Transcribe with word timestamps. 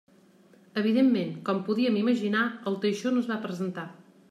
Evidentment, 0.81 1.35
com 1.51 1.61
podíem 1.69 2.01
imaginar, 2.01 2.49
el 2.73 2.81
teixó 2.87 3.15
no 3.15 3.25
es 3.27 3.31
va 3.35 3.41
presentar. 3.47 3.89